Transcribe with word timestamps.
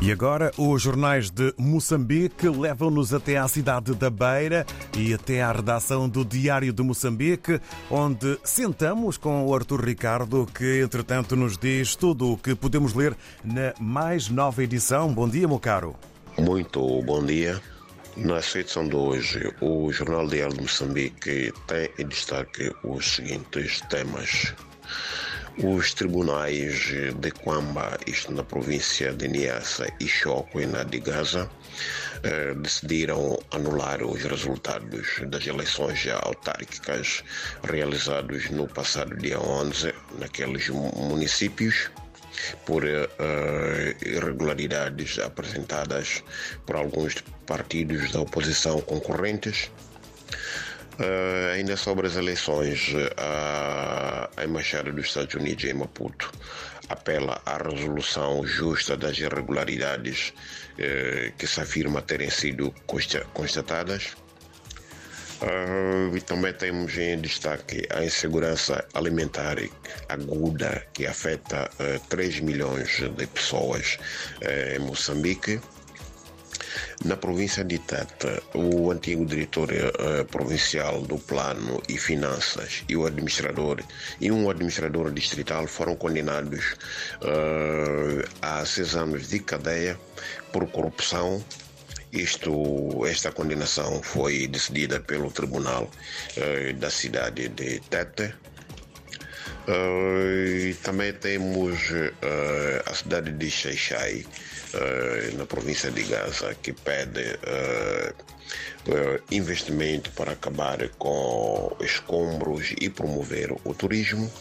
E 0.00 0.12
agora, 0.12 0.52
os 0.56 0.80
jornais 0.80 1.28
de 1.28 1.52
Moçambique 1.58 2.48
levam-nos 2.48 3.12
até 3.12 3.36
à 3.36 3.48
cidade 3.48 3.94
da 3.96 4.08
Beira 4.08 4.64
e 4.96 5.12
até 5.12 5.42
à 5.42 5.50
redação 5.50 6.08
do 6.08 6.24
Diário 6.24 6.72
de 6.72 6.82
Moçambique, 6.84 7.60
onde 7.90 8.38
sentamos 8.44 9.16
com 9.16 9.44
o 9.44 9.52
Arthur 9.52 9.84
Ricardo, 9.84 10.46
que 10.54 10.82
entretanto 10.82 11.34
nos 11.34 11.58
diz 11.58 11.96
tudo 11.96 12.32
o 12.32 12.38
que 12.38 12.54
podemos 12.54 12.94
ler 12.94 13.16
na 13.44 13.74
mais 13.80 14.28
nova 14.28 14.62
edição. 14.62 15.12
Bom 15.12 15.28
dia, 15.28 15.48
meu 15.48 15.58
caro. 15.58 15.96
Muito 16.38 17.02
bom 17.02 17.24
dia. 17.24 17.60
Na 18.16 18.38
edição 18.38 18.88
de 18.88 18.94
hoje, 18.94 19.52
o 19.60 19.92
Jornal 19.92 20.28
Diário 20.28 20.54
de 20.54 20.62
Moçambique 20.62 21.52
tem 21.66 21.90
em 21.98 22.06
destaque 22.06 22.72
os 22.84 23.16
seguintes 23.16 23.80
temas. 23.90 24.54
Os 25.64 25.92
tribunais 25.92 26.92
de 27.20 27.30
Quamba, 27.32 27.98
isto 28.06 28.30
na 28.32 28.44
província 28.44 29.12
de 29.12 29.26
Niassa 29.26 29.88
e 29.98 30.06
Choco, 30.06 30.60
na 30.64 30.84
de 30.84 31.00
Gaza, 31.00 31.50
eh, 32.22 32.54
decidiram 32.54 33.36
anular 33.50 34.00
os 34.04 34.22
resultados 34.22 35.20
das 35.26 35.44
eleições 35.48 36.06
autárquicas 36.22 37.24
realizados 37.64 38.48
no 38.50 38.68
passado 38.68 39.16
dia 39.16 39.40
11 39.40 39.92
naqueles 40.20 40.68
municípios 40.68 41.90
por 42.64 42.84
uh, 42.84 44.06
irregularidades 44.06 45.18
apresentadas 45.18 46.22
por 46.66 46.76
alguns 46.76 47.16
partidos 47.46 48.12
da 48.12 48.20
oposição 48.20 48.80
concorrentes. 48.80 49.70
Uh, 50.98 51.52
ainda 51.54 51.76
sobre 51.76 52.08
as 52.08 52.16
eleições, 52.16 52.92
uh, 52.92 54.28
a 54.36 54.44
Embaixada 54.44 54.90
dos 54.90 55.06
Estados 55.06 55.34
Unidos 55.34 55.62
em 55.64 55.74
Maputo 55.74 56.32
apela 56.88 57.40
à 57.46 57.56
resolução 57.58 58.44
justa 58.44 58.96
das 58.96 59.16
irregularidades 59.18 60.32
uh, 60.72 61.32
que 61.36 61.46
se 61.46 61.60
afirma 61.60 62.02
terem 62.02 62.30
sido 62.30 62.74
constatadas. 63.32 64.16
Uh, 65.40 66.16
e 66.16 66.20
também 66.20 66.52
temos 66.52 66.98
em 66.98 67.20
destaque 67.20 67.86
a 67.90 68.04
insegurança 68.04 68.84
alimentar 68.92 69.56
aguda 70.08 70.84
que 70.92 71.06
afeta 71.06 71.70
uh, 71.78 72.00
3 72.08 72.40
milhões 72.40 72.98
de 73.16 73.26
pessoas 73.28 73.98
uh, 74.42 74.74
em 74.74 74.80
Moçambique. 74.80 75.60
Na 77.04 77.16
província 77.16 77.64
de 77.64 77.78
Teta, 77.78 78.42
o 78.54 78.90
antigo 78.90 79.24
diretor 79.24 79.70
uh, 79.70 80.24
provincial 80.26 81.02
do 81.02 81.18
Plano 81.18 81.82
e 81.88 81.96
Finanças 81.96 82.84
e 82.88 82.96
o 82.96 83.06
administrador 83.06 83.82
e 84.20 84.30
um 84.30 84.50
administrador 84.50 85.12
distrital 85.12 85.66
foram 85.66 85.94
condenados 85.96 86.76
uh, 87.22 88.28
a 88.42 88.64
seis 88.66 88.94
anos 88.94 89.28
de 89.28 89.38
cadeia 89.38 89.98
por 90.52 90.66
corrupção. 90.68 91.44
Isto, 92.12 93.04
esta 93.06 93.30
condenação 93.30 94.02
foi 94.02 94.46
decidida 94.48 94.98
pelo 94.98 95.30
Tribunal 95.30 95.84
uh, 96.36 96.72
da 96.74 96.90
cidade 96.90 97.48
de 97.48 97.80
Tete. 97.80 98.34
Uh, 99.68 100.74
também 100.82 101.12
temos 101.12 101.90
uh, 101.90 102.82
a 102.86 102.94
cidade 102.94 103.30
de 103.32 103.50
Xaixai, 103.50 104.24
uh, 104.24 105.36
na 105.36 105.44
província 105.44 105.90
de 105.90 106.04
Gaza, 106.04 106.54
que 106.54 106.72
pede 106.72 107.38
investimento 109.30 110.10
para 110.12 110.32
acabar 110.32 110.88
com 110.98 111.76
escombros 111.80 112.72
e 112.80 112.88
promover 112.88 113.52
o 113.62 113.74
turismo. 113.74 114.32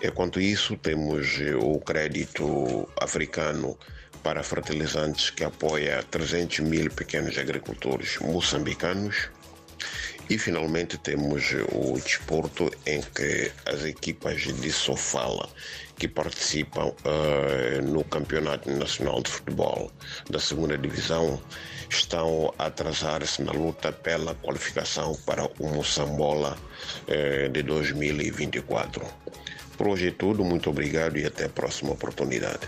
Enquanto 0.00 0.40
isso, 0.40 0.76
temos 0.76 1.40
o 1.60 1.80
crédito 1.80 2.88
africano 3.00 3.76
para 4.22 4.44
fertilizantes 4.44 5.30
que 5.30 5.42
apoia 5.42 6.04
300 6.08 6.60
mil 6.60 6.88
pequenos 6.92 7.36
agricultores 7.36 8.18
moçambicanos. 8.20 9.28
E 10.28 10.36
finalmente 10.36 10.98
temos 10.98 11.54
o 11.72 11.94
desporto 12.00 12.68
em 12.84 13.00
que 13.00 13.52
as 13.64 13.84
equipas 13.84 14.42
de 14.42 14.72
Sofala 14.72 15.48
que 15.96 16.08
participam 16.08 16.86
uh, 16.88 17.82
no 17.82 18.02
Campeonato 18.02 18.68
Nacional 18.70 19.22
de 19.22 19.30
Futebol 19.30 19.90
da 20.28 20.40
segunda 20.40 20.76
divisão 20.76 21.40
estão 21.88 22.52
a 22.58 22.66
atrasar-se 22.66 23.40
na 23.42 23.52
luta 23.52 23.92
pela 23.92 24.34
qualificação 24.34 25.14
para 25.24 25.46
o 25.60 25.68
Moçambola 25.68 26.58
uh, 27.06 27.48
de 27.48 27.62
2024. 27.62 29.06
Por 29.78 29.88
hoje 29.88 30.08
é 30.08 30.10
tudo, 30.10 30.44
muito 30.44 30.70
obrigado 30.70 31.18
e 31.18 31.24
até 31.24 31.44
a 31.44 31.50
próxima 31.50 31.92
oportunidade. 31.92 32.66